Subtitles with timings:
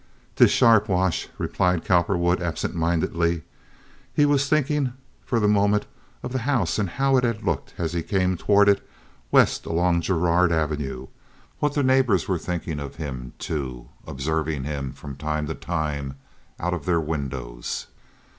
[0.35, 3.43] "'Tis sharp, Wash," replied Cowperwood, absentmindedly.
[4.11, 4.93] He was thinking
[5.23, 5.85] for the moment
[6.23, 8.81] of the house and how it had looked, as he came toward it
[9.31, 15.45] west along Girard Avenue—what the neighbors were thinking of him, too, observing him from time
[15.45, 16.15] to time
[16.59, 17.85] out of their windows.